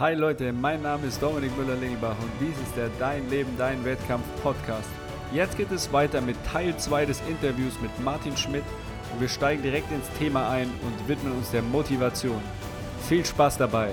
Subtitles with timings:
[0.00, 4.24] Hi Leute, mein Name ist Dominik Müller-Lingelbach und dies ist der Dein Leben, Dein Wettkampf
[4.42, 4.88] Podcast.
[5.32, 8.64] Jetzt geht es weiter mit Teil 2 des Interviews mit Martin Schmidt
[9.12, 12.42] und wir steigen direkt ins Thema ein und widmen uns der Motivation.
[13.08, 13.90] Viel Spaß dabei!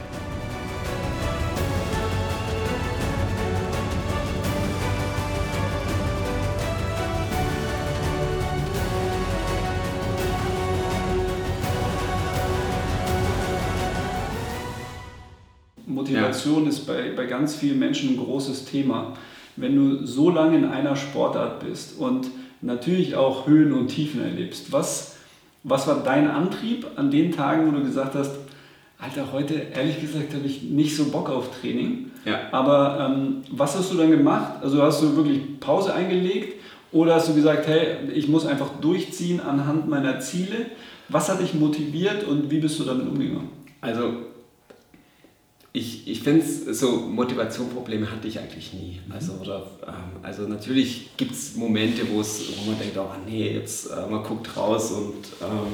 [17.31, 19.13] Ganz vielen Menschen ein großes Thema.
[19.55, 22.27] Wenn du so lange in einer Sportart bist und
[22.61, 25.15] natürlich auch Höhen und Tiefen erlebst, was,
[25.63, 28.31] was war dein Antrieb an den Tagen, wo du gesagt hast,
[28.99, 32.11] Alter, heute ehrlich gesagt habe ich nicht so Bock auf Training.
[32.25, 32.39] Ja.
[32.51, 34.61] Aber ähm, was hast du dann gemacht?
[34.61, 39.39] Also hast du wirklich Pause eingelegt oder hast du gesagt, hey, ich muss einfach durchziehen
[39.39, 40.65] anhand meiner Ziele?
[41.07, 43.49] Was hat dich motiviert und wie bist du damit umgegangen?
[43.79, 44.30] Also
[45.73, 48.99] ich, ich finde es, so Motivationprobleme hatte ich eigentlich nie.
[49.05, 49.11] Mhm.
[49.13, 54.09] Also, oder, ähm, also natürlich gibt es Momente, wo man denkt, oh nee, jetzt äh,
[54.09, 55.71] man guckt raus und ähm,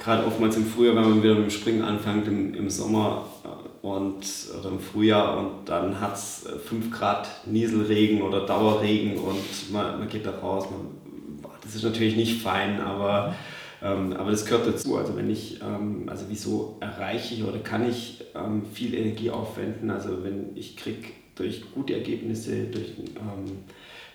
[0.00, 3.86] gerade oftmals im Frühjahr, wenn man wieder mit dem Springen anfängt, im, im Sommer äh,
[3.86, 4.26] und,
[4.58, 10.08] oder im Frühjahr und dann hat es 5 Grad Nieselregen oder Dauerregen und man, man
[10.08, 10.66] geht da raus.
[10.70, 14.96] Man, das ist natürlich nicht fein, aber mhm ähm, aber das gehört dazu.
[14.96, 19.90] Also wenn ich, ähm, also wieso erreiche ich oder kann ich ähm, viel Energie aufwenden?
[19.90, 23.58] Also wenn ich kriege durch gute Ergebnisse, durch, ähm,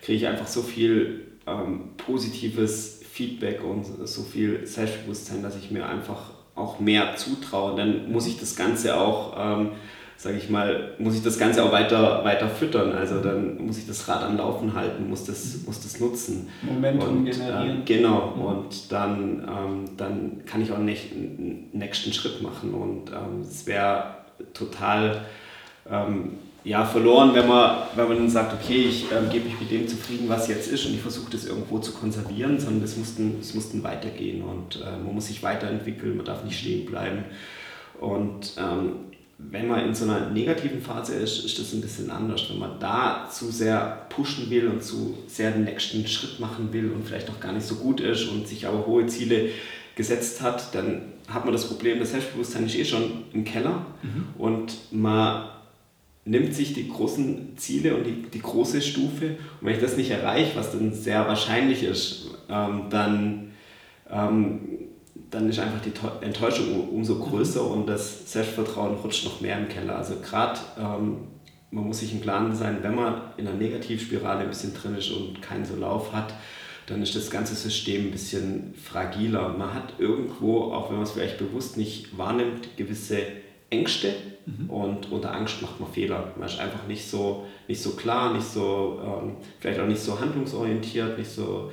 [0.02, 5.88] kriege ich einfach so viel ähm, positives Feedback und so viel Selbstbewusstsein, dass ich mir
[5.88, 7.76] einfach auch mehr zutraue.
[7.76, 9.70] Dann muss ich das Ganze auch ähm,
[10.18, 12.94] sage ich mal, muss ich das Ganze auch weiter, weiter füttern.
[12.94, 16.50] Also dann muss ich das Rad am Laufen halten, muss das, muss das nutzen.
[16.62, 17.82] Momentum und, generieren.
[17.82, 18.42] Äh, genau, mhm.
[18.42, 22.74] und dann, ähm, dann kann ich auch einen nächsten Schritt machen.
[22.74, 24.16] Und ähm, es wäre
[24.54, 25.22] total
[25.90, 29.70] ähm, ja, verloren, wenn man, wenn man dann sagt, okay, ich ähm, gebe mich mit
[29.70, 33.38] dem zufrieden, was jetzt ist und ich versuche das irgendwo zu konservieren, sondern es mussten,
[33.40, 37.26] es mussten weitergehen und äh, man muss sich weiterentwickeln, man darf nicht stehen bleiben.
[38.00, 42.50] Und ähm, wenn man in so einer negativen Phase ist, ist das ein bisschen anders.
[42.50, 46.92] Wenn man da zu sehr pushen will und zu sehr den nächsten Schritt machen will
[46.92, 49.50] und vielleicht noch gar nicht so gut ist und sich aber hohe Ziele
[49.96, 54.28] gesetzt hat, dann hat man das Problem, das Selbstbewusstsein ist eh schon im Keller mhm.
[54.38, 55.50] und man
[56.26, 60.12] nimmt sich die großen Ziele und die, die große Stufe und wenn ich das nicht
[60.12, 63.52] erreiche, was dann sehr wahrscheinlich ist, ähm, dann
[64.10, 64.85] ähm,
[65.36, 65.92] dann ist einfach die
[66.26, 67.72] Enttäuschung umso größer mhm.
[67.72, 69.98] und das Selbstvertrauen rutscht noch mehr im Keller.
[69.98, 71.18] Also gerade ähm,
[71.72, 75.12] man muss sich im Klaren sein, wenn man in einer Negativspirale ein bisschen drin ist
[75.12, 76.34] und keinen so Lauf hat,
[76.88, 79.50] dann ist das ganze System ein bisschen fragiler.
[79.58, 83.18] Man hat irgendwo, auch wenn man es vielleicht bewusst nicht wahrnimmt, gewisse
[83.70, 84.14] Ängste
[84.46, 84.70] mhm.
[84.70, 86.34] und unter Angst macht man Fehler.
[86.38, 90.18] Man ist einfach nicht so, nicht so klar, nicht so, ähm, vielleicht auch nicht so
[90.18, 91.72] handlungsorientiert, nicht so,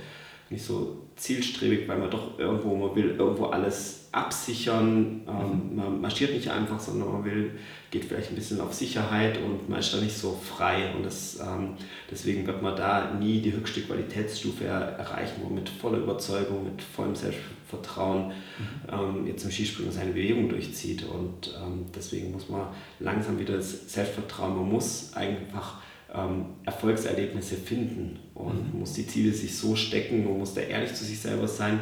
[0.53, 5.23] nicht so zielstrebig, weil man doch irgendwo, man will irgendwo alles absichern.
[5.27, 5.77] Ähm, mhm.
[5.77, 7.53] Man marschiert nicht einfach, sondern man will,
[7.91, 10.93] geht vielleicht ein bisschen auf Sicherheit und man ist da nicht so frei.
[10.95, 11.75] Und das, ähm,
[12.11, 16.83] deswegen wird man da nie die höchste Qualitätsstufe erreichen, wo man mit voller Überzeugung, mit
[16.83, 18.33] vollem Selbstvertrauen mhm.
[18.93, 21.05] ähm, jetzt im Skispringen seine Bewegung durchzieht.
[21.05, 22.67] Und ähm, deswegen muss man
[23.01, 25.81] langsam wieder das Selbstvertrauen, man muss einfach
[26.15, 28.81] ähm, Erfolgserlebnisse finden und mhm.
[28.81, 31.81] muss die Ziele sich so stecken und muss da ehrlich zu sich selber sein,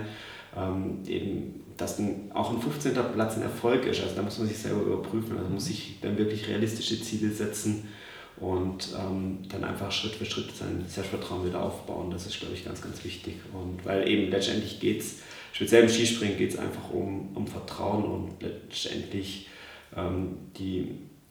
[0.57, 2.93] ähm, eben, dass ein, auch ein 15.
[3.15, 4.03] Platz ein Erfolg ist.
[4.03, 7.89] Also da muss man sich selber überprüfen, also muss sich dann wirklich realistische Ziele setzen
[8.37, 12.11] und ähm, dann einfach Schritt für Schritt sein Selbstvertrauen wieder aufbauen.
[12.11, 13.35] Das ist, glaube ich, ganz, ganz wichtig.
[13.53, 15.19] Und weil eben letztendlich geht es,
[15.53, 19.49] speziell im Skispringen geht es einfach um, um Vertrauen und letztendlich
[19.97, 20.89] ähm, die,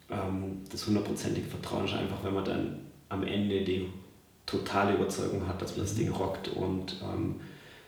[0.09, 3.87] ähm, das hundertprozentige Vertrauen ist einfach, wenn man dann am Ende die
[4.45, 7.35] totale Überzeugung hat, dass man das Ding rockt und ähm,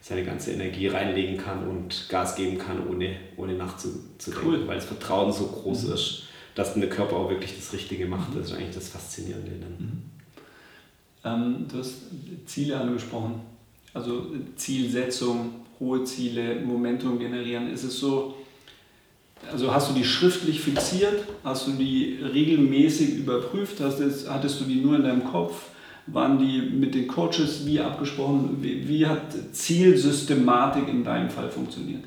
[0.02, 4.10] seine ganze Energie reinlegen kann und Gas geben kann, ohne, ohne nachzudenken,
[4.44, 4.68] cool.
[4.68, 5.94] weil das Vertrauen so groß mhm.
[5.94, 6.24] ist,
[6.56, 8.36] dass der Körper auch wirklich das Richtige macht.
[8.36, 9.52] Das ist eigentlich das Faszinierende.
[9.52, 10.02] Mhm.
[11.24, 11.94] Ähm, du hast
[12.48, 13.42] Ziele angesprochen,
[13.94, 17.72] also Zielsetzung, hohe Ziele, Momentum generieren.
[17.72, 18.36] Ist es so,
[19.52, 21.24] also hast du die schriftlich fixiert?
[21.44, 23.80] Hast du die regelmäßig überprüft?
[23.80, 25.70] Es, hattest du die nur in deinem Kopf?
[26.08, 28.58] Waren die mit den Coaches wie abgesprochen?
[28.62, 29.22] Wie, wie hat
[29.52, 32.04] Zielsystematik in deinem Fall funktioniert?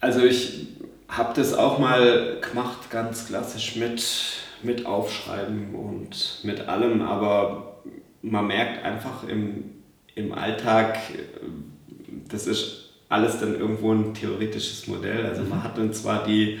[0.00, 0.66] Also ich
[1.08, 4.04] habe das auch mal gemacht, ganz klassisch mit,
[4.62, 7.82] mit Aufschreiben und mit allem, aber
[8.20, 9.64] man merkt einfach im,
[10.14, 10.98] im Alltag,
[12.28, 12.83] das ist
[13.14, 15.24] alles dann irgendwo ein theoretisches Modell.
[15.26, 15.64] Also man mhm.
[15.64, 16.58] hat dann zwar die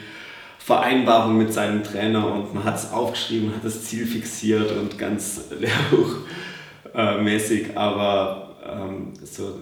[0.58, 5.50] Vereinbarung mit seinem Trainer und man hat es aufgeschrieben, hat das Ziel fixiert und ganz
[6.94, 9.58] lehrbuchmäßig, aber ähm, so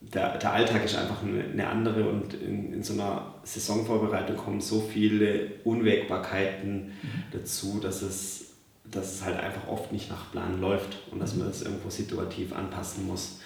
[0.00, 4.60] der, der Alltag ist einfach eine, eine andere und in, in so einer Saisonvorbereitung kommen
[4.60, 7.22] so viele Unwägbarkeiten mhm.
[7.32, 11.48] dazu, dass es, dass es halt einfach oft nicht nach Plan läuft und dass man
[11.48, 13.40] das irgendwo situativ anpassen muss.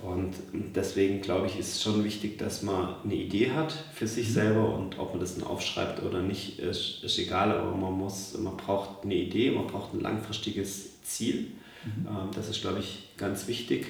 [0.00, 4.28] Und deswegen glaube ich, ist es schon wichtig, dass man eine Idee hat für sich
[4.28, 4.32] mhm.
[4.32, 8.38] selber und ob man das dann aufschreibt oder nicht, ist, ist egal, aber man, muss,
[8.38, 11.48] man braucht eine Idee, man braucht ein langfristiges Ziel.
[11.84, 12.06] Mhm.
[12.06, 13.86] Ähm, das ist, glaube ich, ganz wichtig.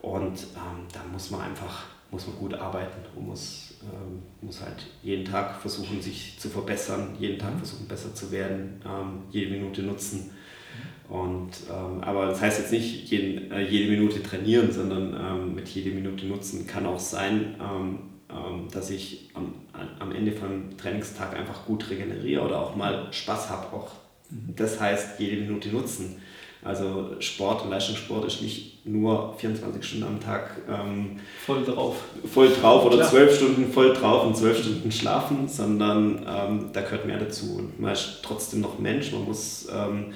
[0.00, 4.86] Und ähm, da muss man einfach muss man gut arbeiten und muss, ähm, muss halt
[5.02, 7.58] jeden Tag versuchen, sich zu verbessern, jeden Tag mhm.
[7.58, 10.30] versuchen, besser zu werden, ähm, jede Minute nutzen
[11.10, 15.68] und, ähm, aber das heißt jetzt nicht jeden, äh, jede Minute trainieren, sondern ähm, mit
[15.68, 17.98] jede Minute nutzen kann auch sein, ähm,
[18.30, 19.54] ähm dass ich am,
[19.98, 23.74] am Ende vom Trainingstag einfach gut regeneriere oder auch mal Spaß habe.
[23.74, 23.90] Auch
[24.30, 24.54] mhm.
[24.54, 26.22] das heißt, jede Minute nutzen.
[26.62, 31.96] Also Sport und Leistungssport ist nicht nur 24 Stunden am Tag ähm, voll drauf.
[32.32, 37.06] Voll drauf oder zwölf Stunden voll drauf und zwölf Stunden schlafen, sondern ähm, da gehört
[37.06, 37.56] mehr dazu.
[37.56, 40.12] Und man ist trotzdem noch Mensch, man muss ähm,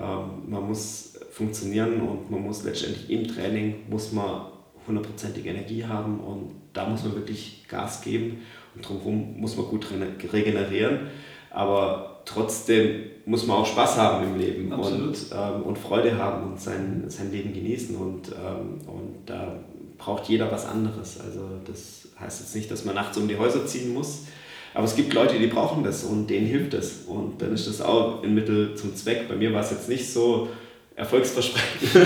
[0.00, 4.46] ähm, man muss funktionieren und man muss letztendlich im Training muss man
[4.86, 8.42] hundertprozentige Energie haben und da muss man wirklich Gas geben
[8.74, 9.86] und drumherum muss man gut
[10.32, 11.08] regenerieren.
[11.50, 16.60] Aber trotzdem muss man auch Spaß haben im Leben und, ähm, und Freude haben und
[16.60, 19.60] sein, sein Leben genießen und, ähm, und da
[19.96, 21.20] braucht jeder was anderes.
[21.20, 24.26] Also das heißt jetzt nicht, dass man nachts um die Häuser ziehen muss,
[24.74, 27.04] aber es gibt Leute, die brauchen das und denen hilft es.
[27.06, 29.28] Und dann ist das auch ein Mittel zum Zweck.
[29.28, 30.48] Bei mir war es jetzt nicht so
[30.96, 31.96] erfolgsversprechend.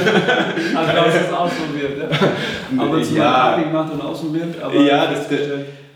[0.77, 2.83] also du hast es ausprobiert, ja?
[2.83, 4.61] Aber zum ja, Party gemacht und ausprobiert.
[4.63, 5.39] Aber ja, das, das,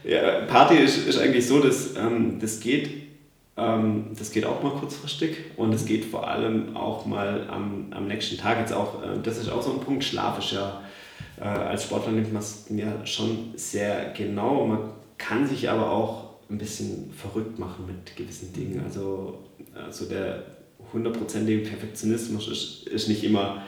[0.04, 3.02] ja, Party ist, ist eigentlich so, dass ähm, das geht
[3.56, 8.08] ähm, das geht auch mal kurzfristig und es geht vor allem auch mal am, am
[8.08, 8.58] nächsten Tag.
[8.58, 10.80] Jetzt auch, äh, das ist auch so ein Punkt, Schlaf ist ja,
[11.38, 14.64] äh, als Sportler nimmt man es ja schon sehr genau.
[14.64, 14.78] Man
[15.18, 18.82] kann sich aber auch ein bisschen verrückt machen mit gewissen Dingen.
[18.84, 19.38] Also,
[19.74, 20.44] also der
[20.92, 23.62] hundertprozentige Perfektionismus ist, ist nicht immer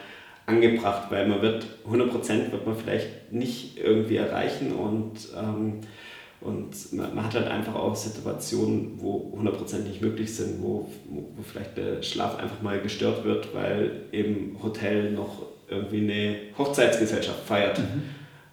[0.47, 5.81] angebracht, weil man wird 100% wird man vielleicht nicht irgendwie erreichen und, ähm,
[6.43, 11.43] und man, man, hat halt einfach auch Situationen, wo 100% nicht möglich sind, wo, wo
[11.43, 17.79] vielleicht der Schlaf einfach mal gestört wird, weil im Hotel noch irgendwie eine Hochzeitsgesellschaft feiert.
[17.79, 18.03] Mhm.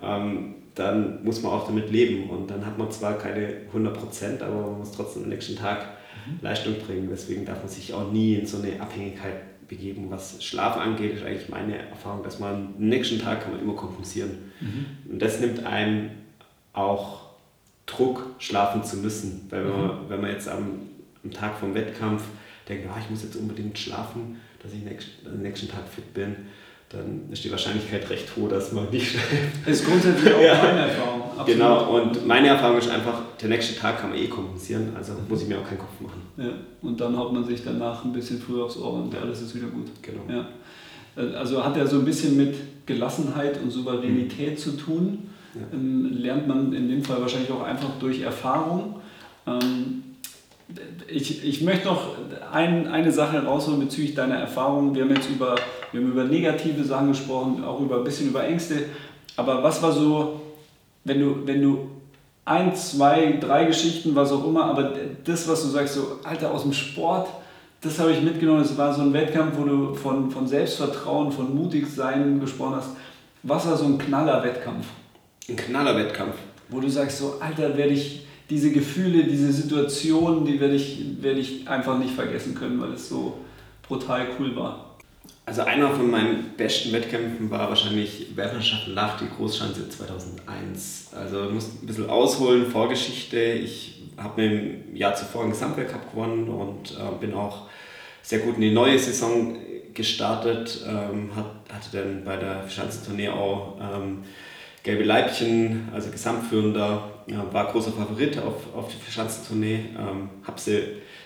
[0.02, 2.30] Ähm, dann muss man auch damit leben.
[2.30, 5.86] Und dann hat man zwar keine 100% aber man muss trotzdem am nächsten Tag
[6.26, 6.40] mhm.
[6.42, 7.08] Leistung bringen.
[7.10, 10.08] Deswegen darf man sich auch nie in so eine Abhängigkeit begeben.
[10.10, 13.76] Was Schlaf angeht, ist eigentlich meine Erfahrung, dass man am nächsten Tag kann man immer
[13.76, 14.52] kompensieren.
[14.60, 15.14] Mhm.
[15.14, 16.12] Und das nimmt einem
[16.74, 17.32] auch
[17.86, 19.48] Druck, schlafen zu müssen.
[19.50, 20.10] Weil wenn, man, mhm.
[20.10, 20.82] wenn man jetzt am,
[21.24, 22.24] am Tag vom Wettkampf
[22.68, 26.36] denkt, oh, ich muss jetzt unbedingt schlafen, dass ich nächst, am nächsten Tag fit bin,
[26.92, 29.16] dann ist die Wahrscheinlichkeit recht hoch, dass man nicht.
[29.66, 30.62] Das ist grundsätzlich auch ja.
[30.62, 31.22] meine Erfahrung.
[31.38, 31.48] Absolut.
[31.48, 35.42] Genau, und meine Erfahrung ist einfach, der nächste Tag kann man eh kompensieren, also muss
[35.42, 36.22] ich mir auch keinen Kopf machen.
[36.38, 36.52] Ja.
[36.82, 39.68] Und dann haut man sich danach ein bisschen früher aufs Ohr und alles ist wieder
[39.68, 39.88] gut.
[40.02, 40.22] Genau.
[40.30, 40.48] Ja.
[41.38, 42.56] Also hat er so ein bisschen mit
[42.86, 44.58] Gelassenheit und Souveränität mhm.
[44.58, 45.30] zu tun.
[45.54, 45.62] Ja.
[45.74, 48.96] Ähm, lernt man in dem Fall wahrscheinlich auch einfach durch Erfahrung.
[49.48, 50.04] Ähm,
[51.08, 52.16] ich, ich möchte noch
[52.52, 54.96] ein, eine Sache rausholen bezüglich deiner Erfahrungen.
[54.96, 55.56] Wir haben jetzt über,
[55.92, 58.86] wir haben über negative Sachen gesprochen, auch über ein bisschen über Ängste.
[59.36, 60.42] Aber was war so,
[61.04, 61.90] wenn du, wenn du
[62.46, 64.94] ein, zwei, drei Geschichten, was auch immer, aber
[65.24, 67.30] das, was du sagst, so, Alter, aus dem Sport,
[67.82, 68.62] das habe ich mitgenommen.
[68.62, 72.90] Es war so ein Wettkampf, wo du von, von Selbstvertrauen, von Mutigsein gesprochen hast.
[73.44, 74.86] Was war so ein Knaller-Wettkampf?
[75.50, 76.36] Ein Knaller-Wettkampf.
[76.70, 81.40] Wo du sagst, so, Alter, werde ich diese Gefühle, diese Situationen, die werde ich, werde
[81.40, 83.38] ich einfach nicht vergessen können, weil es so
[83.88, 84.91] brutal cool war.
[85.46, 91.10] Also einer von meinen besten Wettkämpfen war wahrscheinlich Weltmeisterschaften nach die Großschanze 2001.
[91.14, 93.38] Also ich muss ein bisschen ausholen, Vorgeschichte.
[93.38, 97.68] Ich habe im Jahr zuvor einen Gesamtweltcup gewonnen und äh, bin auch
[98.22, 99.58] sehr gut in die neue Saison
[99.94, 100.86] gestartet.
[100.88, 104.24] Ähm, hat, hatte dann bei der Schanzentournee auch ähm,
[104.84, 109.86] Gelbe Leibchen, also Gesamtführender, ja, war großer Favorit auf, auf die Verschanzentournee.
[109.98, 110.82] Ähm, habe sie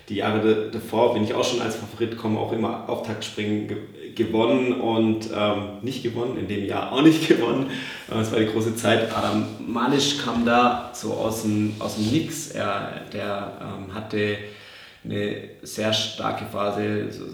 [0.10, 3.78] die Jahre davor, bin ich auch schon als Favorit komme, auch immer Auftaktspringen ge
[4.16, 7.70] gewonnen und ähm, nicht gewonnen, in dem Jahr auch nicht gewonnen.
[8.10, 9.14] Es war die große Zeit.
[9.14, 12.52] Adam Malisch kam da so aus dem, aus dem Nix.
[12.52, 14.38] Er, der ähm, hatte
[15.04, 17.26] eine sehr starke Phase, so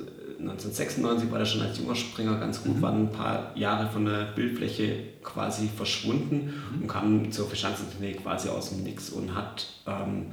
[0.41, 2.81] 1996 war er schon als junger Springer ganz gut, mhm.
[2.81, 6.81] war ein paar Jahre von der Bildfläche quasi verschwunden mhm.
[6.81, 10.27] und kam zur Verschanzentournee quasi aus dem Nix und hat, ähm,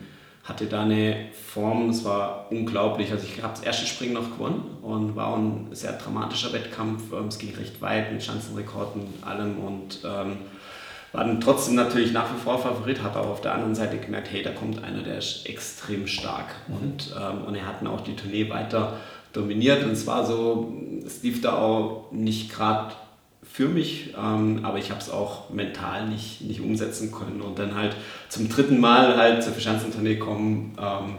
[0.48, 3.12] hatte da eine Form, das war unglaublich.
[3.12, 7.12] Also ich habe das erste Springen noch gewonnen und war ein sehr dramatischer Wettkampf.
[7.12, 10.38] Ähm, es ging recht weit mit Schanzenrekorden und allem und ähm,
[11.12, 14.28] war dann trotzdem natürlich nach wie vor Favorit, habe aber auf der anderen Seite gemerkt,
[14.30, 16.46] hey, da kommt einer, der ist extrem stark.
[16.68, 16.74] Mhm.
[16.76, 18.94] Und, ähm, und er hat dann auch die Tournee weiter
[19.32, 20.72] dominiert und es war so,
[21.04, 22.92] es lief da auch nicht gerade
[23.50, 27.40] für mich, ähm, aber ich habe es auch mental nicht, nicht umsetzen können.
[27.40, 27.96] Und dann halt
[28.28, 31.16] zum dritten Mal halt zur Verschanzentournee kommen, ähm,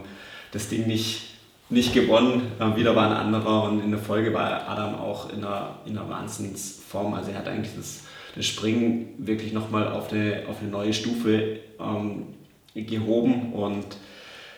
[0.52, 1.36] das Ding nicht,
[1.70, 5.44] nicht gewonnen, äh, wieder war ein anderer und in der Folge war Adam auch in
[5.44, 8.04] einer, in einer Wahnsinnsform, also er hat eigentlich das,
[8.36, 12.28] das Springen wirklich nochmal auf eine, auf eine neue Stufe ähm,
[12.74, 13.86] gehoben und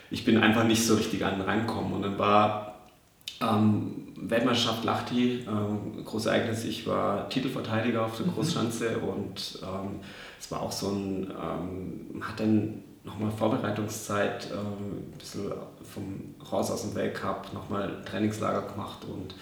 [0.09, 2.70] ich bin einfach nicht so richtig an den rankommen und dann war
[3.41, 6.63] ähm, Weltmeisterschaft Lachti, ähm, großes Ereignis.
[6.65, 8.33] Ich war Titelverteidiger auf der mhm.
[8.33, 9.99] Großschanze und ähm,
[10.39, 15.51] es war auch so ein, ähm, hat dann nochmal Vorbereitungszeit, ähm, ein bisschen
[15.83, 19.35] vom raus aus dem Weltcup, nochmal Trainingslager gemacht und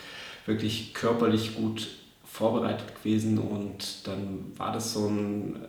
[0.46, 1.90] wirklich körperlich gut
[2.24, 5.60] vorbereitet gewesen und dann war das so ein,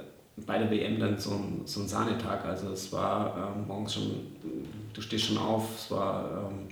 [0.46, 2.44] bei der WM dann so ein, so ein Sahnetag.
[2.44, 4.10] Also es war ähm, morgens schon,
[4.92, 6.68] du stehst schon auf, es war ähm,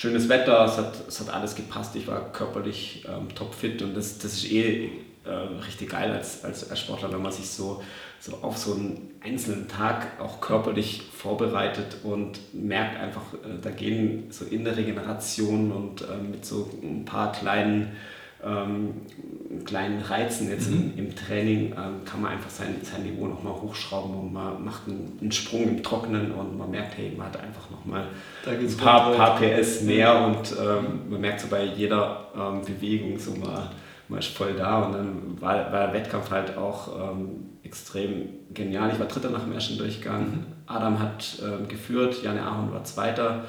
[0.00, 4.16] schönes Wetter, es hat, es hat alles gepasst, ich war körperlich ähm, topfit und das,
[4.16, 4.92] das ist eh
[5.26, 7.82] äh, richtig geil als, als, Sportler, wenn man sich so,
[8.18, 14.28] so auf so einen einzelnen Tag auch körperlich vorbereitet und merkt einfach, äh, da gehen
[14.30, 17.94] so in der Regeneration und äh, mit so ein paar kleinen
[18.44, 19.02] ähm,
[19.64, 20.92] kleinen Reizen jetzt mhm.
[20.96, 24.86] im, im, Training ähm, kann man einfach sein, sein Niveau nochmal hochschrauben und man macht
[24.86, 28.06] einen, einen, Sprung im Trockenen und man merkt, hey, man hat einfach nochmal
[28.46, 33.32] ein paar, paar, PS mehr und ähm, man merkt so bei jeder ähm, Bewegung so
[33.32, 33.70] mal,
[34.08, 38.90] man ist voll da und dann war, war der Wettkampf halt auch ähm, extrem genial.
[38.92, 40.46] Ich war Dritter nach dem ersten Durchgang, mhm.
[40.66, 43.44] Adam hat ähm, geführt, Janne Ahorn war Zweiter.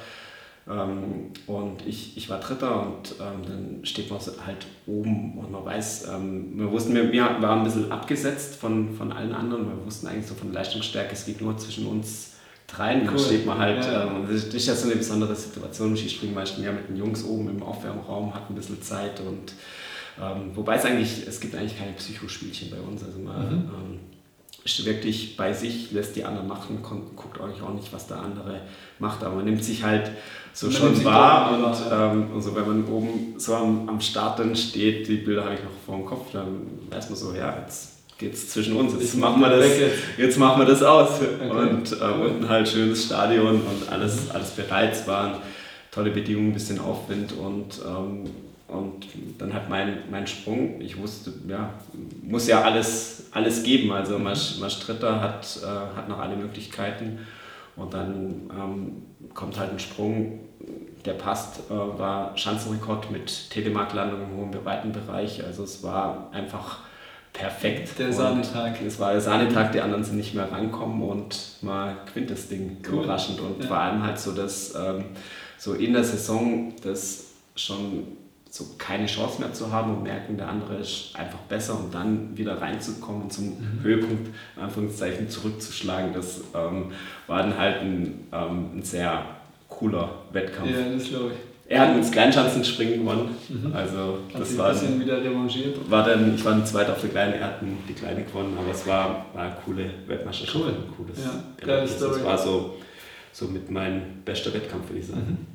[0.69, 5.65] Ähm, und ich, ich war Dritter und ähm, dann steht man halt oben und man
[5.65, 9.67] weiß, ähm, wir wussten, wir, wir waren ein bisschen abgesetzt von, von allen anderen.
[9.67, 12.33] Wir wussten eigentlich so von Leistungsstärke, es geht nur zwischen uns
[12.67, 13.01] dreien.
[13.01, 13.15] Cool.
[13.15, 14.03] Dann steht man halt, ja.
[14.03, 17.23] ähm, das ist ja so eine besondere Situation im Skispringen, meistens ja mit den Jungs
[17.23, 19.53] oben im Aufwärmraum, hat ein bisschen Zeit und
[20.21, 23.03] ähm, wobei es eigentlich, es gibt eigentlich keine Psychospielchen bei uns.
[23.03, 23.99] Also man, mhm.
[24.63, 28.61] Ist wirklich bei sich, lässt die anderen machen, guckt eigentlich auch nicht, was der andere
[28.99, 30.11] macht, aber man nimmt sich halt
[30.53, 34.55] so man schon wahr und ähm, also wenn man oben so am, am Start dann
[34.55, 37.91] steht, die Bilder habe ich noch vor dem Kopf, dann weiß man so, ja, jetzt
[38.17, 39.65] geht es zwischen uns, jetzt machen, wir das,
[40.17, 40.37] jetzt.
[40.37, 41.49] machen wir das aus okay.
[41.49, 45.35] und äh, unten halt schönes Stadion und alles, alles bereit, es waren
[45.89, 48.29] tolle Bedingungen, ein bisschen Aufwind und ähm,
[48.71, 49.05] und
[49.37, 51.73] dann hat mein, mein Sprung, ich wusste, ja,
[52.23, 53.91] muss ja alles, alles geben.
[53.91, 54.23] Also mhm.
[54.23, 57.19] Masch, Dritter hat, äh, hat noch alle Möglichkeiten.
[57.75, 60.39] Und dann ähm, kommt halt ein Sprung,
[61.03, 65.43] der passt, äh, war Schanzenrekord mit Telemark-Landung im hohen weiten Bereich.
[65.43, 66.79] Also es war einfach
[67.33, 67.99] perfekt.
[67.99, 68.81] Der Sahnetag.
[68.85, 72.77] Es war der Sahnetag, die anderen sind nicht mehr rankommen und mal gewinnt das Ding
[72.87, 72.99] cool.
[72.99, 73.41] überraschend.
[73.41, 73.67] Und ja.
[73.67, 75.03] vor allem halt so, dass ähm,
[75.57, 77.25] so in der Saison das
[77.55, 78.20] schon
[78.51, 82.37] so keine Chance mehr zu haben und merken, der andere ist einfach besser und dann
[82.37, 83.79] wieder reinzukommen und zum mhm.
[83.81, 84.27] Höhepunkt,
[84.57, 86.91] in Anführungszeichen, zurückzuschlagen, das ähm,
[87.27, 89.23] war dann halt ein, ähm, ein, sehr
[89.69, 90.69] cooler Wettkampf.
[90.69, 91.37] Ja, das glaube ich.
[91.73, 93.29] Er hat ins Kleinschanzenspringen gewonnen.
[93.47, 93.73] Mhm.
[93.73, 95.89] Also hat das war ein bisschen wieder revanchiert.
[95.89, 98.71] War dann, ich war ein Zweiter auf der Kleinen, er hat die Kleine gewonnen, aber
[98.71, 100.65] es war, war eine coole Weltmeisterschaft.
[100.65, 100.73] Cool.
[100.73, 102.15] Ein cooles ja, geile Story.
[102.15, 102.75] Das war so,
[103.31, 105.21] so mit meinem bester Wettkampf, würde ich sagen.
[105.21, 105.50] Mhm.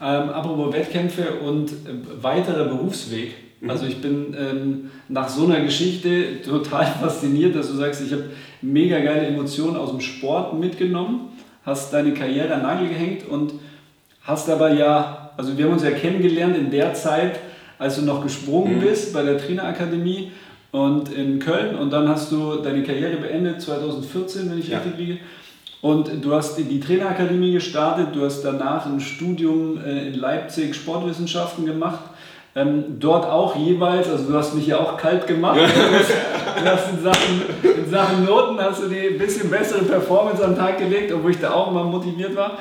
[0.00, 3.32] Ähm, apropos Wettkämpfe und äh, weiterer Berufsweg.
[3.60, 3.70] Mhm.
[3.70, 8.24] Also ich bin ähm, nach so einer Geschichte total fasziniert, dass du sagst, ich habe
[8.62, 11.30] mega geile Emotionen aus dem Sport mitgenommen,
[11.64, 13.54] hast deine Karriere an Nagel gehängt und
[14.22, 17.40] hast aber ja, also wir haben uns ja kennengelernt in der Zeit,
[17.78, 18.80] als du noch gesprungen mhm.
[18.80, 20.32] bist bei der Trainerakademie
[20.72, 24.78] und in Köln und dann hast du deine Karriere beendet 2014, wenn ich ja.
[24.78, 25.18] richtig liege.
[25.86, 31.64] Und du hast die Trainerakademie gestartet, du hast danach ein Studium äh, in Leipzig Sportwissenschaften
[31.64, 32.00] gemacht.
[32.56, 35.60] Ähm, dort auch jeweils, also du hast mich ja auch kalt gemacht.
[35.60, 40.54] du hast in Sachen, in Sachen Noten hast du die ein bisschen bessere Performance an
[40.54, 42.58] den Tag gelegt, obwohl ich da auch immer motiviert war.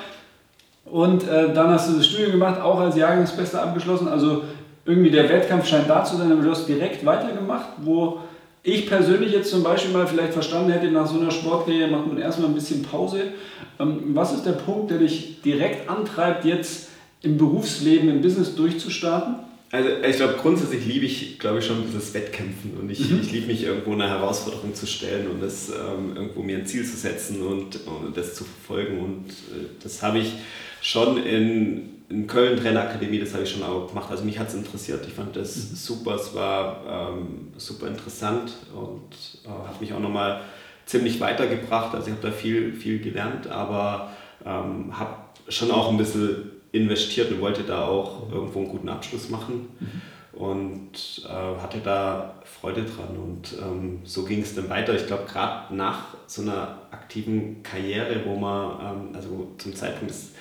[0.86, 4.08] Und äh, dann hast du das Studium gemacht, auch als Jahrgangsbester abgeschlossen.
[4.08, 4.44] Also
[4.86, 8.20] irgendwie der Wettkampf scheint da zu sein, aber du hast direkt weitergemacht, wo
[8.66, 12.18] ich persönlich jetzt zum Beispiel mal vielleicht verstanden hätte, nach so einer Sportkarriere macht man
[12.18, 13.32] erstmal ein bisschen Pause.
[13.80, 16.90] Ähm, was ist der Punkt, der dich direkt antreibt, jetzt
[17.22, 19.36] im Berufsleben, im Business durchzustarten?
[19.76, 23.20] also ich glaube, grundsätzlich liebe ich, glaube ich, schon dieses Wettkämpfen und ich, mhm.
[23.22, 26.86] ich liebe mich irgendwo eine Herausforderung zu stellen und das ähm, irgendwo mir ein Ziel
[26.86, 30.34] zu setzen und, und das zu verfolgen und äh, das habe ich
[30.82, 34.12] schon in, in Köln Trainerakademie, das habe ich schon auch gemacht.
[34.12, 35.06] Also mich hat es interessiert.
[35.08, 35.76] Ich fand das mhm.
[35.76, 40.42] super, es war ähm, super interessant und äh, hat mich auch nochmal
[40.86, 41.96] ziemlich weitergebracht.
[41.96, 44.12] Also ich habe da viel, viel gelernt, aber
[44.46, 45.16] ähm, habe
[45.50, 49.70] schon auch ein bisschen investiert und wollte da auch irgendwo einen guten Abschluss machen.
[49.80, 50.02] Mhm.
[50.40, 53.16] Und äh, hatte da Freude dran.
[53.16, 54.94] Und ähm, so ging es dann weiter.
[54.94, 60.34] Ich glaube, gerade nach so einer aktiven Karriere, wo man, ähm, also zum Zeitpunkt des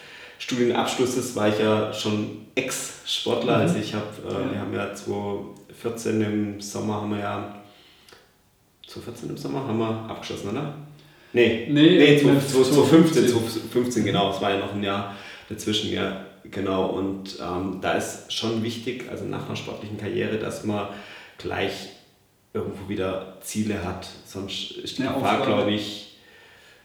[0.45, 3.57] Studienabschlusses war ich ja schon Ex-Sportler.
[3.57, 3.63] Mhm.
[3.63, 7.63] Also ich habe, äh, wir haben ja 2014 im Sommer haben wir ja
[8.87, 10.75] 2014 im Sommer haben wir abgeschlossen, oder?
[11.33, 15.17] Nee, nee, nee 2015, 2015, genau, es war ja noch ein Jahr
[15.49, 16.89] dazwischen, ja, genau.
[16.89, 20.89] Und ähm, da ist schon wichtig, also nach einer sportlichen Karriere, dass man
[21.39, 21.89] gleich
[22.53, 24.07] irgendwo wieder Ziele hat.
[24.27, 26.14] Sonst ist die Gefahr, glaube ich,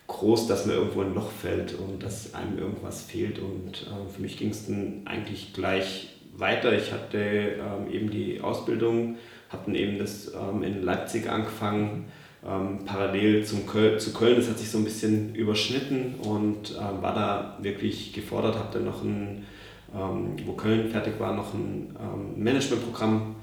[0.10, 3.40] groß, dass man irgendwo ein Loch fällt und dass einem irgendwas fehlt.
[3.40, 6.74] Und äh, für mich ging es dann eigentlich gleich weiter.
[6.74, 9.16] Ich hatte ähm, eben die Ausbildung,
[9.50, 12.12] habe dann eben das ähm, in Leipzig angefangen
[12.46, 14.36] ähm, parallel zum Köl zu Köln.
[14.36, 18.56] Das hat sich so ein bisschen überschnitten und ähm, war da wirklich gefordert.
[18.58, 19.46] Habe dann noch ein,
[19.94, 23.36] ähm, wo Köln fertig war, noch ein ähm, Managementprogramm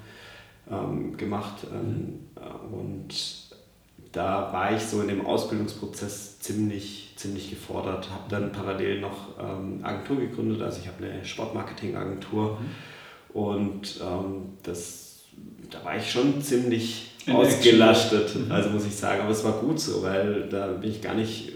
[0.69, 1.65] ähm, gemacht.
[1.71, 3.46] Ähm, äh, und
[4.11, 8.09] da war ich so in dem Ausbildungsprozess ziemlich, ziemlich gefordert.
[8.09, 9.37] Habe dann parallel noch
[9.83, 10.61] Agentur gegründet.
[10.61, 12.59] Also ich habe eine Sportmarketing-Agentur.
[12.59, 13.39] Mhm.
[13.39, 14.01] Und
[14.63, 15.19] das,
[15.69, 18.51] da war ich schon ziemlich ausgelastet, mhm.
[18.51, 19.21] also muss ich sagen.
[19.21, 21.53] Aber es war gut so, weil da bin ich gar nicht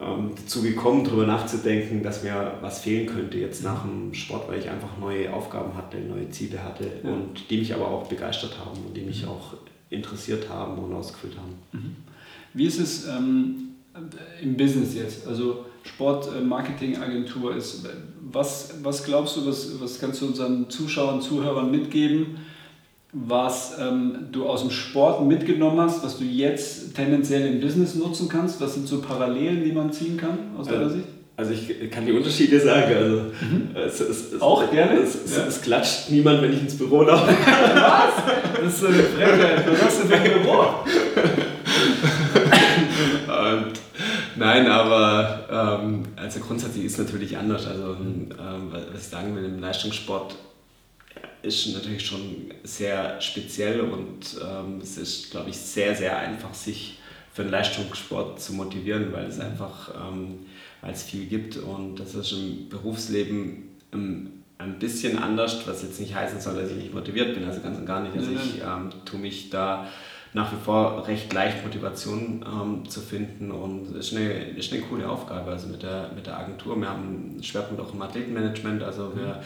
[0.00, 4.58] ähm, dazu gekommen, darüber nachzudenken, dass mir was fehlen könnte jetzt nach dem Sport, weil
[4.58, 7.10] ich einfach neue Aufgaben hatte, neue Ziele hatte ja.
[7.10, 9.30] und die mich aber auch begeistert haben und die mich mhm.
[9.30, 9.54] auch
[9.90, 11.54] interessiert haben und ausgefüllt haben.
[11.72, 11.96] Mhm.
[12.54, 13.74] Wie ist es ähm,
[14.42, 15.26] im Business jetzt?
[15.26, 17.86] Also Sportmarketingagentur ist,
[18.30, 22.38] was, was glaubst du, was, was kannst du unseren Zuschauern, Zuhörern mitgeben?
[23.12, 28.28] was ähm, du aus dem Sport mitgenommen hast, was du jetzt tendenziell im Business nutzen
[28.28, 28.60] kannst?
[28.60, 31.08] Was sind so Parallelen, die man ziehen kann aus deiner also, Sicht?
[31.38, 32.92] Also ich kann die Unterschiede sagen.
[32.96, 33.70] Also mhm.
[33.76, 34.98] es, es, es, Auch gerne?
[34.98, 35.46] Es, ja.
[35.46, 37.28] es, klatscht niemand, wenn ich ins Büro laufe.
[37.74, 38.56] was?
[38.56, 39.64] Das ist so eine Frechheit.
[39.70, 40.62] Was hast du für ein Büro?
[43.28, 43.72] Und,
[44.34, 47.68] nein, aber ähm, also grundsätzlich ist es natürlich anders.
[47.68, 50.34] Also ähm, was ich sagen will, im Leistungssport
[51.42, 56.98] ist natürlich schon sehr speziell und ähm, es ist, glaube ich, sehr, sehr einfach, sich
[57.32, 60.40] für den Leistungssport zu motivieren, weil es einfach ähm,
[60.80, 66.00] weil es viel gibt und das ist im Berufsleben ähm, ein bisschen anders, was jetzt
[66.00, 68.16] nicht heißen soll, dass ich nicht motiviert bin, also ganz und gar nicht.
[68.16, 69.86] Also ich ähm, tue mich da
[70.34, 74.82] nach wie vor recht leicht Motivation ähm, zu finden und es ist eine, ist eine
[74.82, 76.78] coole Aufgabe also mit der, mit der Agentur.
[76.78, 79.44] Wir haben einen Schwerpunkt auch im Athletenmanagement, also wir mhm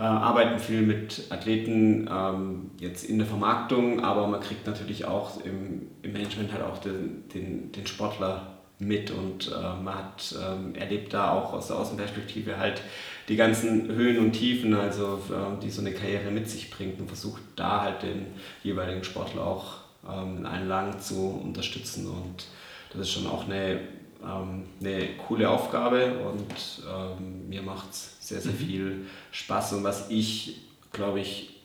[0.00, 5.44] äh, arbeiten viel mit Athleten ähm, jetzt in der Vermarktung, aber man kriegt natürlich auch
[5.44, 10.74] im, im Management halt auch den, den, den Sportler mit und äh, man hat, ähm,
[10.74, 12.80] erlebt da auch aus der Außenperspektive halt
[13.28, 17.06] die ganzen Höhen und Tiefen, also äh, die so eine Karriere mit sich bringt und
[17.06, 18.26] versucht da halt den
[18.62, 19.74] jeweiligen Sportler auch
[20.10, 22.46] ähm, in allen Lagen zu unterstützen und
[22.92, 23.80] das ist schon auch eine
[24.24, 28.56] ähm, eine coole Aufgabe und ähm, mir macht es sehr, sehr mhm.
[28.56, 29.74] viel Spaß.
[29.74, 30.58] Und was ich,
[30.92, 31.56] glaube ich,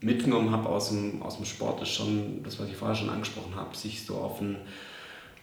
[0.00, 3.54] mitgenommen habe aus dem, aus dem Sport, ist schon das, was ich vorher schon angesprochen
[3.54, 4.56] habe, sich so auf einen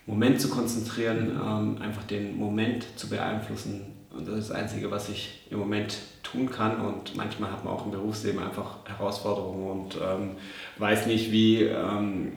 [0.06, 5.08] Moment zu konzentrieren, ähm, einfach den Moment zu beeinflussen und das ist das Einzige, was
[5.10, 6.82] ich im Moment tun kann.
[6.82, 10.32] Und manchmal hat man auch im Berufsleben einfach Herausforderungen und ähm,
[10.78, 12.34] weiß nicht, wie ähm,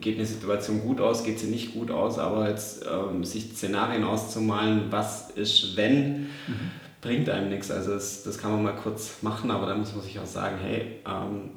[0.00, 4.04] geht eine Situation gut aus, geht sie nicht gut aus, aber jetzt ähm, sich Szenarien
[4.04, 6.70] auszumalen, was ist, wenn, mhm.
[7.00, 7.70] bringt einem nichts.
[7.72, 10.56] Also das, das kann man mal kurz machen, aber dann muss man sich auch sagen,
[10.62, 11.50] hey, ähm,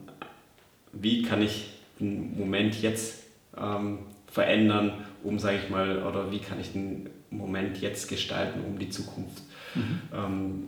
[0.93, 3.23] wie kann ich den Moment jetzt
[3.55, 8.77] ähm, verändern, um, sage ich mal, oder wie kann ich den Moment jetzt gestalten, um
[8.77, 9.43] die Zukunft,
[9.75, 9.99] mhm.
[10.13, 10.63] ähm,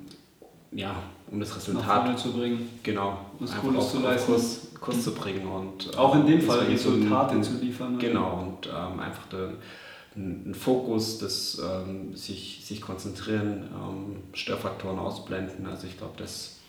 [0.71, 0.95] ja,
[1.31, 2.67] um das Resultat zu bringen.
[2.83, 4.31] Genau, was Cooles zu leisten.
[4.31, 7.97] Kurs, Kurs zu bringen und auch in dem Fall Resultate ein, zu liefern.
[7.97, 9.57] Genau, und ähm, einfach den,
[10.53, 15.65] Fokus, das ähm, sich, sich konzentrieren, ähm, Störfaktoren ausblenden.
[15.65, 16.59] Also ich glaube, das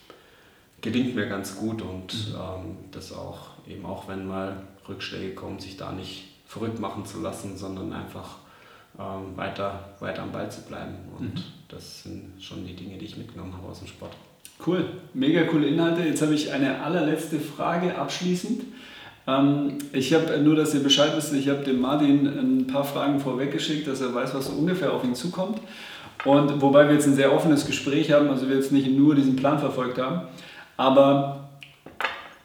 [0.80, 2.34] gelingt mir ganz gut und mhm.
[2.34, 6.24] ähm, das auch eben auch wenn mal Rückschläge kommen, sich da nicht
[6.56, 8.36] verrückt machen zu lassen, sondern einfach
[9.36, 10.94] weiter, weiter am Ball zu bleiben.
[11.18, 11.42] Und mhm.
[11.68, 14.12] das sind schon die Dinge, die ich mitgenommen habe aus dem Sport.
[14.64, 16.02] Cool, mega coole Inhalte.
[16.02, 18.62] Jetzt habe ich eine allerletzte Frage abschließend.
[19.26, 23.20] Ähm, ich habe nur, dass ihr Bescheid wisst, ich habe dem Martin ein paar Fragen
[23.20, 25.60] vorweggeschickt, dass er weiß, was so ungefähr auf ihn zukommt.
[26.24, 29.36] Und wobei wir jetzt ein sehr offenes Gespräch haben, also wir jetzt nicht nur diesen
[29.36, 30.22] Plan verfolgt haben.
[30.78, 31.48] Aber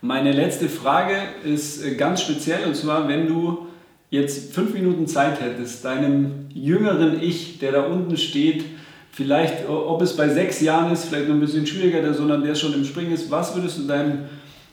[0.02, 3.68] meine letzte Frage ist äh, ganz speziell und zwar, wenn du
[4.12, 8.66] jetzt fünf Minuten Zeit hättest, deinem jüngeren Ich, der da unten steht,
[9.12, 12.54] vielleicht, ob es bei sechs Jahren ist, vielleicht noch ein bisschen schwieriger, der sondern der
[12.54, 14.26] schon im Springen ist, was würdest du deinem,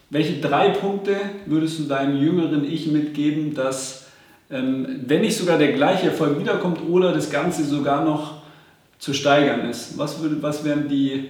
[0.09, 4.07] welche drei Punkte würdest du deinem jüngeren Ich mitgeben, dass,
[4.51, 8.41] ähm, wenn nicht sogar der gleiche Erfolg wiederkommt oder das Ganze sogar noch
[8.99, 9.97] zu steigern ist?
[9.97, 11.29] Was, würde, was wären die,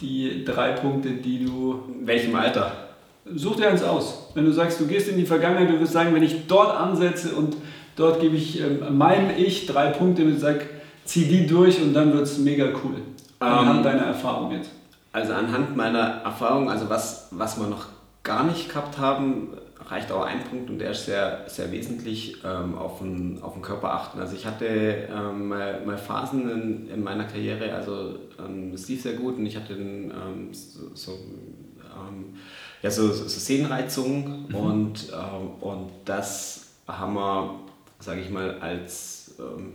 [0.00, 1.82] die drei Punkte, die du.
[2.00, 2.91] In welchem Alter?
[3.24, 4.30] Such dir eins aus.
[4.34, 7.34] Wenn du sagst, du gehst in die Vergangenheit, du wirst sagen, wenn ich dort ansetze
[7.34, 7.56] und
[7.96, 10.66] dort gebe ich ähm, meinem Ich drei Punkte und sage,
[11.04, 12.96] zieh die durch und dann wird es mega cool.
[13.38, 14.70] Anhand ähm, deiner Erfahrung jetzt.
[15.12, 17.86] Also anhand meiner Erfahrung, also was, was wir noch
[18.22, 19.48] gar nicht gehabt haben,
[19.88, 23.62] reicht auch ein Punkt und der ist sehr, sehr wesentlich ähm, auf, den, auf den
[23.62, 24.20] Körper achten.
[24.20, 29.02] Also ich hatte ähm, mal, mal Phasen in, in meiner Karriere, also ähm, es lief
[29.02, 32.34] sehr gut und ich hatte ähm, so, so ähm,
[32.82, 34.54] ja, so, so Sehnenreizungen mhm.
[34.54, 37.60] und, äh, und das haben wir,
[38.00, 39.74] sage ich mal, als, ähm,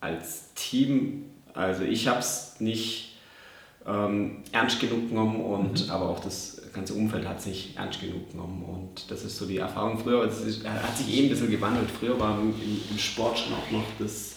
[0.00, 3.16] als Team, also ich habe es nicht
[3.86, 5.90] ähm, ernst genug genommen und mhm.
[5.90, 9.46] aber auch das ganze Umfeld hat es nicht ernst genug genommen und das ist so
[9.46, 11.90] die Erfahrung früher, es ist, hat sich eh ein bisschen gewandelt.
[11.90, 12.54] Früher war im,
[12.90, 14.33] im Sport schon auch noch das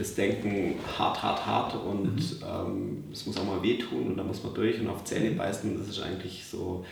[0.00, 2.46] das Denken hart, hart, hart und mhm.
[2.46, 5.78] ähm, es muss auch mal wehtun und da muss man durch und auf Zähne beißen.
[5.78, 6.84] Das ist eigentlich so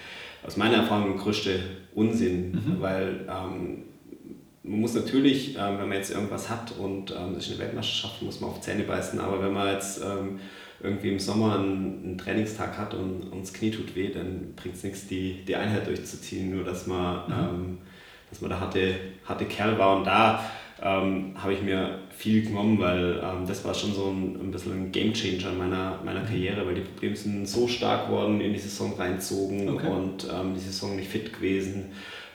[0.45, 1.59] aus meiner Erfahrung der größte
[1.95, 2.77] Unsinn, mhm.
[2.81, 3.85] weil ähm,
[4.63, 8.23] man muss natürlich, ähm, wenn man jetzt irgendwas hat und ähm, das ist eine Weltmeisterschaft,
[8.23, 10.39] muss man auf Zähne beißen, aber wenn man jetzt ähm,
[10.81, 14.77] irgendwie im Sommer einen, einen, Trainingstag hat und, und das Knie tut weh, dann bringt
[14.77, 17.33] es nichts, die, die Einheit durchzuziehen, nur dass man, mhm.
[17.33, 17.79] Ähm,
[18.31, 18.95] dass man der harte,
[19.25, 20.45] harte Kerl war und da
[20.83, 24.73] ähm, habe ich mir viel genommen, weil ähm, das war schon so ein, ein bisschen
[24.73, 26.27] ein Gamechanger meiner, meiner mhm.
[26.27, 29.89] Karriere, weil die Probleme sind so stark worden, in die Saison reinzogen okay.
[29.89, 31.87] und ähm, die Saison nicht fit gewesen.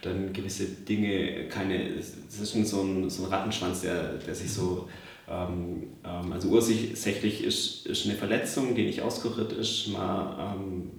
[0.02, 4.52] Dann gewisse Dinge, keine, es ist schon so ein, so ein Rattenschwanz, der, der sich
[4.52, 4.90] so,
[5.30, 9.88] ähm, ähm, also ursächlich ist, ist eine Verletzung, die nicht ausgerührt ist.
[9.88, 10.92] Man, ähm,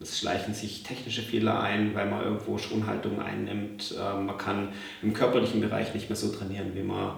[0.00, 3.94] es schleichen sich technische Fehler ein, weil man irgendwo Schonhaltung einnimmt.
[3.98, 4.68] Ähm, man kann
[5.02, 7.16] im körperlichen Bereich nicht mehr so trainieren, wie man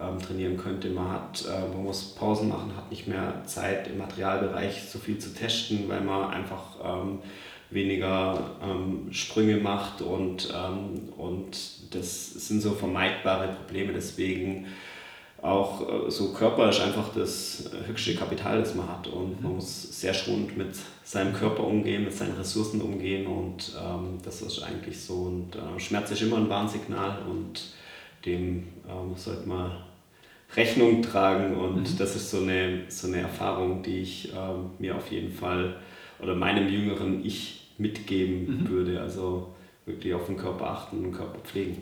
[0.00, 0.90] ähm, trainieren könnte.
[0.90, 5.18] Man, hat, äh, man muss Pausen machen, hat nicht mehr Zeit im Materialbereich so viel
[5.18, 7.18] zu testen, weil man einfach ähm,
[7.70, 13.92] weniger ähm, Sprünge macht und, ähm, und das sind so vermeidbare Probleme.
[13.92, 14.66] Deswegen
[15.42, 19.06] auch äh, so Körper ist einfach das höchste Kapital, das man hat.
[19.06, 20.70] Und man muss sehr schonend mit
[21.04, 23.26] seinem Körper umgehen, mit seinen Ressourcen umgehen.
[23.26, 25.14] Und ähm, das ist eigentlich so.
[25.14, 27.22] Und äh, Schmerz ist immer ein Warnsignal.
[27.28, 27.62] Und
[28.24, 29.72] dem ähm, sollte man
[30.56, 31.56] Rechnung tragen.
[31.56, 31.98] Und mhm.
[31.98, 35.76] das ist so eine, so eine Erfahrung, die ich ähm, mir auf jeden Fall
[36.20, 38.68] oder meinem jüngeren Ich mitgeben mhm.
[38.68, 39.54] würde, also
[39.86, 41.76] wirklich auf den Körper achten und den Körper pflegen.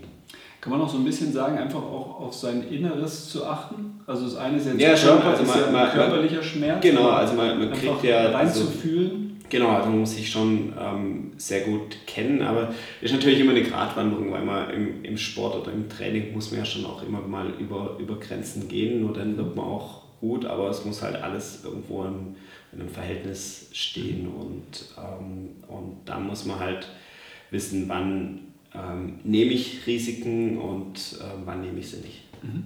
[0.67, 4.01] Kann man auch so ein bisschen sagen, einfach auch auf sein Inneres zu achten?
[4.05, 6.83] Also das eine ist jetzt ja, schon, Körper, also ist ja ein körperlicher Schmerz.
[6.83, 8.31] Genau, also man, man kriegt ja...
[8.31, 9.37] Reinzufühlen.
[9.37, 13.53] Also, genau, also man muss sich schon ähm, sehr gut kennen, aber ist natürlich immer
[13.53, 17.01] eine Gratwanderung, weil man im, im Sport oder im Training muss man ja schon auch
[17.05, 21.01] immer mal über, über Grenzen gehen, nur dann wird man auch gut, aber es muss
[21.01, 22.35] halt alles irgendwo in,
[22.73, 26.89] in einem Verhältnis stehen und, ähm, und da muss man halt
[27.53, 28.46] wissen, wann
[28.77, 32.23] ähm, nehme ich Risiken und äh, wann nehme ich sie nicht.
[32.43, 32.65] Mhm.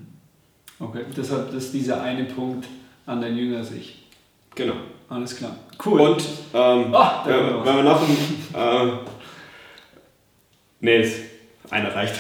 [0.79, 2.67] Okay, deshalb ist dieser eine Punkt
[3.07, 4.03] an dein jünger Sich.
[4.55, 4.75] Genau.
[5.09, 5.57] Alles klar.
[5.85, 6.01] Cool.
[6.01, 6.23] Und
[6.55, 8.17] ähm, oh, äh, wenn wir noch ein.
[8.55, 8.93] Äh,
[10.81, 11.13] nee,
[11.71, 12.15] einer reicht.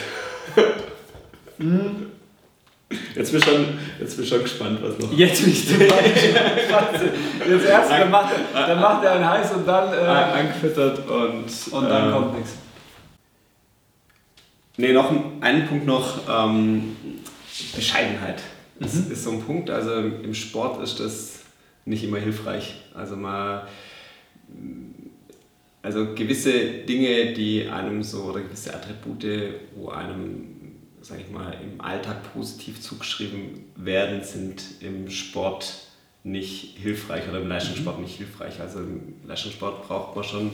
[1.58, 2.06] mhm.
[3.14, 5.12] Jetzt bin, ich schon, jetzt bin ich schon gespannt, was noch.
[5.16, 5.92] Jetzt bin ich gespannt.
[7.48, 9.92] Jetzt erst, dann macht, dann macht er einen heiß und dann.
[9.92, 11.72] Äh, angefüttert und.
[11.72, 12.54] Und dann äh, kommt nichts.
[14.76, 16.96] Nee, noch einen Punkt noch, ähm,
[17.74, 18.42] Bescheidenheit.
[18.78, 19.12] Das mhm.
[19.12, 21.40] ist so ein Punkt, also im Sport ist das
[21.84, 22.76] nicht immer hilfreich.
[22.94, 23.68] Also mal,
[25.82, 26.52] also gewisse
[26.88, 30.46] Dinge, die einem so, oder gewisse Attribute, wo einem,
[31.02, 35.86] sag ich mal, im Alltag positiv zugeschrieben werden, sind im Sport
[36.22, 38.04] nicht hilfreich oder im Leistungssport mhm.
[38.04, 38.60] nicht hilfreich.
[38.60, 40.50] Also im Leistungssport braucht man schon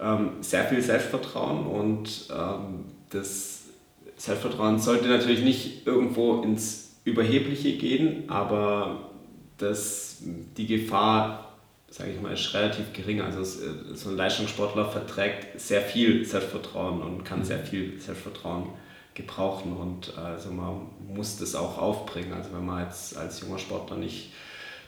[0.00, 3.64] ähm, sehr viel Selbstvertrauen und ähm, das
[4.16, 9.10] Selbstvertrauen sollte natürlich nicht irgendwo ins Überhebliche gehen, aber
[9.56, 11.48] das, die Gefahr
[11.90, 13.20] sage ich mal, ist relativ gering.
[13.20, 18.68] Also so ein Leistungssportler verträgt sehr viel Selbstvertrauen und kann sehr viel Selbstvertrauen
[19.14, 22.32] gebrauchen und also man muss das auch aufbringen.
[22.34, 24.32] Also wenn man jetzt als junger Sportler nicht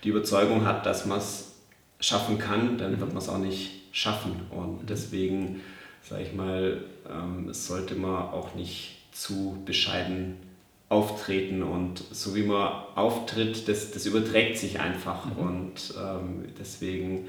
[0.04, 1.52] die Überzeugung hat, dass man es
[1.98, 5.62] schaffen kann, dann wird man es auch nicht schaffen und deswegen
[6.02, 10.36] sage ich mal, ähm, sollte man auch nicht zu bescheiden
[10.88, 15.36] auftreten und so wie man auftritt, das, das überträgt sich einfach mhm.
[15.36, 17.28] und ähm, deswegen,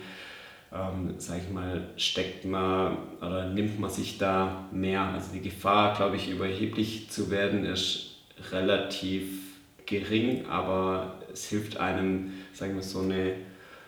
[0.73, 5.01] ähm, sage ich mal, steckt man oder nimmt man sich da mehr.
[5.01, 8.15] Also die Gefahr, glaube ich, überheblich zu werden, ist
[8.51, 9.27] relativ
[9.85, 13.33] gering, aber es hilft einem, sagen wir, so eine,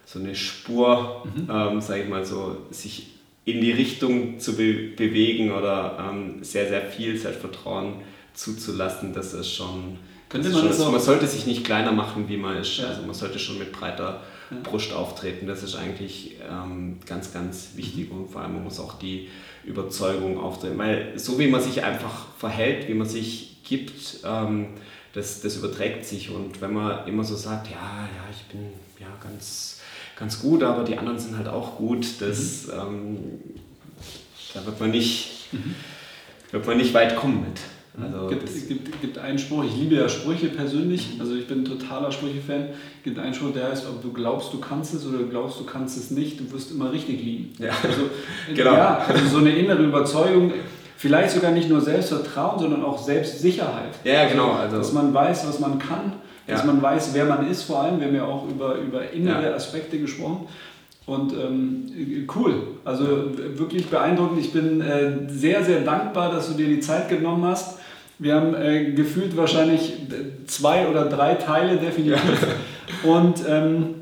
[0.06, 1.50] so eine Spur, mhm.
[1.50, 3.13] ähm, sage ich mal so, sich
[3.46, 7.96] in die Richtung zu be bewegen oder ähm, sehr, sehr viel Selbstvertrauen
[8.34, 9.98] zuzulassen, das ist schon.
[10.30, 12.78] Könnte man, schon, man sollte sich nicht kleiner machen, wie man ist.
[12.78, 12.88] Ja.
[12.88, 14.58] Also man sollte schon mit breiter ja.
[14.64, 15.46] Brust auftreten.
[15.46, 19.30] Das ist eigentlich ähm, ganz, ganz wichtig und vor allem man muss auch die
[19.64, 20.78] Überzeugung auftreten.
[20.80, 24.68] Weil so wie man sich einfach verhält, wie man sich gibt, ähm,
[25.14, 26.32] das, das überträgt sich.
[26.32, 28.70] Und wenn man immer so sagt, ja, ja, ich bin
[29.04, 29.82] ja ganz,
[30.18, 32.74] ganz gut, aber die anderen sind halt auch gut, das, mhm.
[32.74, 33.18] ähm,
[34.54, 35.76] da wird man nicht, mhm.
[36.52, 37.60] wird man nicht weit kommen mit.
[38.02, 41.66] Also gibt, gibt, gibt einen Spruch, ich liebe ja Sprüche persönlich, also ich bin ein
[41.66, 42.70] totaler Sprüche-Fan.
[43.04, 45.98] gibt einen Spruch, der heißt, ob du glaubst, du kannst es oder glaubst, du kannst
[45.98, 47.54] es nicht, du wirst immer richtig liegen.
[47.60, 48.10] Ja, also,
[48.56, 48.74] genau.
[48.74, 50.54] ja, also so eine innere Überzeugung,
[50.98, 53.94] vielleicht sogar nicht nur Selbstvertrauen, sondern auch Selbstsicherheit.
[54.04, 54.54] Ja, genau.
[54.54, 56.14] Also, dass man weiß, was man kann,
[56.48, 56.66] dass ja.
[56.66, 58.00] man weiß, wer man ist vor allem.
[58.00, 59.54] Wir haben ja auch über, über innere ja.
[59.54, 60.48] Aspekte gesprochen.
[61.06, 62.54] Und ähm, cool,
[62.86, 63.06] also
[63.58, 64.40] wirklich beeindruckend.
[64.40, 67.80] Ich bin äh, sehr, sehr dankbar, dass du dir die Zeit genommen hast.
[68.20, 69.94] Wir haben äh, gefühlt wahrscheinlich
[70.48, 72.48] zwei oder drei Teile definitiv.
[73.04, 73.96] Und ähm,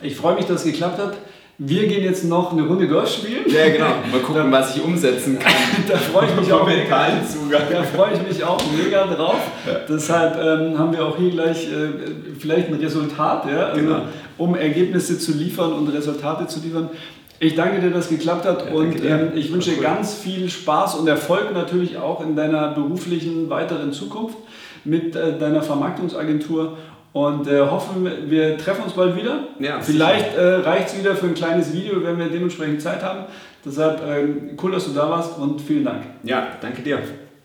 [0.00, 1.16] ich freue mich, dass es geklappt hat.
[1.58, 3.44] Wir gehen jetzt noch eine Runde Golf spielen.
[3.46, 3.86] Ja, genau.
[4.10, 5.52] Mal gucken, da, was ich umsetzen kann.
[5.88, 6.68] da freue ich mich auch.
[6.68, 9.38] Da freue ich mich auch mega drauf.
[9.64, 9.74] Ja.
[9.88, 11.90] Deshalb ähm, haben wir auch hier gleich äh,
[12.38, 13.66] vielleicht ein Resultat, ja?
[13.66, 14.02] also, genau.
[14.36, 16.90] um Ergebnisse zu liefern und Resultate zu liefern.
[17.38, 20.48] Ich danke dir, dass es geklappt hat ja, und ähm, ich wünsche dir ganz viel
[20.48, 24.38] Spaß und Erfolg natürlich auch in deiner beruflichen weiteren Zukunft
[24.84, 26.76] mit äh, deiner Vermarktungsagentur
[27.14, 29.44] und äh, hoffen, wir treffen uns bald wieder.
[29.60, 33.20] Ja, Vielleicht äh, reicht es wieder für ein kleines Video, wenn wir dementsprechend Zeit haben.
[33.64, 36.02] Deshalb ähm, cool, dass du da warst und vielen Dank.
[36.24, 36.98] Ja, danke dir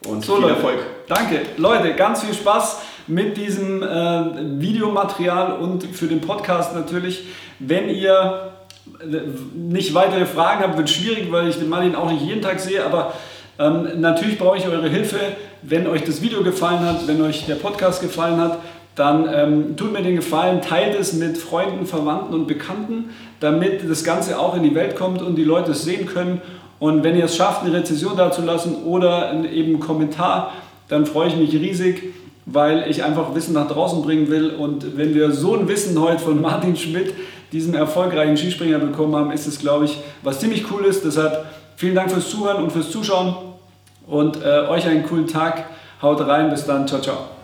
[0.08, 0.80] und so, viel Leute, Erfolg.
[1.08, 1.42] Danke.
[1.58, 7.26] Leute, ganz viel Spaß mit diesem äh, Videomaterial und für den Podcast natürlich.
[7.60, 8.54] Wenn ihr
[9.54, 12.84] nicht weitere Fragen habe, wird schwierig, weil ich den Martin auch nicht jeden Tag sehe,
[12.84, 13.14] aber
[13.60, 15.20] ähm, natürlich brauche ich eure Hilfe.
[15.62, 18.58] Wenn euch das Video gefallen hat, wenn euch der Podcast gefallen hat,
[18.96, 24.04] dann ähm, tut mir den Gefallen, teilt es mit Freunden, Verwandten und Bekannten, damit das
[24.04, 26.42] Ganze auch in die Welt kommt und die Leute es sehen können.
[26.80, 30.54] Und wenn ihr es schafft, eine Rezession dazulassen oder eben einen Kommentar,
[30.88, 32.14] dann freue ich mich riesig,
[32.46, 34.52] weil ich einfach Wissen nach draußen bringen will.
[34.52, 37.14] Und wenn wir so ein Wissen heute von Martin Schmidt
[37.52, 41.06] diesen erfolgreichen Skispringer bekommen haben, ist es, glaube ich, was ziemlich cool ist.
[41.06, 43.36] Deshalb vielen Dank fürs Zuhören und fürs Zuschauen
[44.08, 45.66] und äh, euch einen coolen Tag.
[46.02, 47.39] Haut rein, bis dann, ciao, ciao.